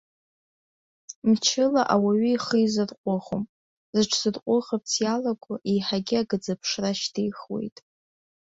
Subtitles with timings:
[1.29, 3.43] Мчыла ауаҩы ихы изырҟәыӷом,
[3.95, 7.77] зыҽзырҟәыӷарц иалаго еиҳагьы агаӡаԥшра шьҭихуеит.